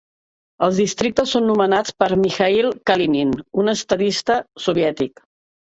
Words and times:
Els 0.67 0.79
districtes 0.81 1.33
són 1.35 1.45
nomenats 1.49 1.95
per 2.03 2.09
Mikhail 2.23 2.71
Kalinin, 2.93 3.39
un 3.65 3.77
estadista 3.79 4.41
soviètic. 4.69 5.29